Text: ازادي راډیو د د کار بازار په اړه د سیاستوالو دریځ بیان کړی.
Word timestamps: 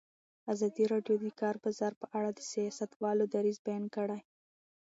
ازادي 0.53 0.83
راډیو 0.93 1.15
د 1.19 1.23
د 1.23 1.25
کار 1.41 1.55
بازار 1.63 1.93
په 2.01 2.05
اړه 2.17 2.29
د 2.33 2.39
سیاستوالو 2.51 3.23
دریځ 3.33 3.57
بیان 3.65 3.83
کړی. 3.95 4.19